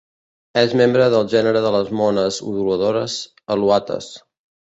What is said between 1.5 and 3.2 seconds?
de les mones udoladores